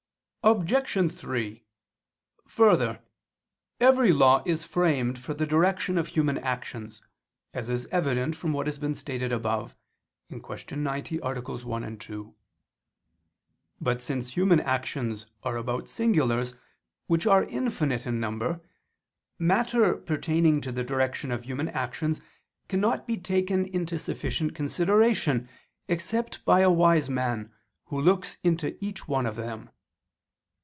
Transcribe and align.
Obj. 0.43 1.13
3: 1.13 1.63
Further, 2.47 3.01
every 3.79 4.11
law 4.11 4.41
is 4.43 4.65
framed 4.65 5.19
for 5.19 5.35
the 5.35 5.45
direction 5.45 5.99
of 5.99 6.07
human 6.07 6.39
actions, 6.39 6.99
as 7.53 7.69
is 7.69 7.85
evident 7.91 8.35
from 8.35 8.51
what 8.51 8.65
has 8.65 8.79
been 8.79 8.95
stated 8.95 9.31
above 9.31 9.75
(Q. 10.29 10.41
90, 10.77 11.21
AA. 11.21 11.39
1, 11.39 11.97
2). 11.99 12.33
But 13.79 14.01
since 14.01 14.33
human 14.33 14.59
actions 14.61 15.27
are 15.43 15.57
about 15.57 15.87
singulars, 15.87 16.55
which 17.05 17.27
are 17.27 17.43
infinite 17.43 18.07
in 18.07 18.19
number, 18.19 18.61
matter 19.37 19.93
pertaining 19.93 20.59
to 20.61 20.71
the 20.71 20.83
direction 20.83 21.31
of 21.31 21.43
human 21.45 21.67
actions 21.69 22.19
cannot 22.67 23.05
be 23.05 23.15
taken 23.17 23.67
into 23.67 23.99
sufficient 23.99 24.55
consideration 24.55 25.47
except 25.87 26.43
by 26.45 26.61
a 26.61 26.71
wise 26.71 27.11
man, 27.11 27.53
who 27.85 28.01
looks 28.01 28.39
into 28.43 28.75
each 28.83 29.07
one 29.07 29.27
of 29.27 29.35
them. 29.35 29.69